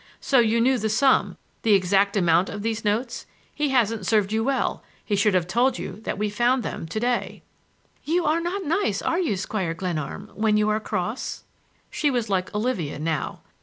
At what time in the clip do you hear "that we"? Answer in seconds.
6.05-6.27